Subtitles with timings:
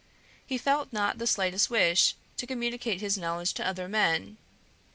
[0.43, 4.37] He felt not the slightest wish to communicate his knowledge to other men.